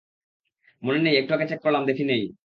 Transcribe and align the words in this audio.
মনে 0.83 0.99
নেই 0.99 1.15
একটু 1.17 1.31
আগে 1.33 1.45
চেক 1.47 1.59
করলাম, 1.63 1.83
দেখি 1.85 2.03
নেই। 2.03 2.23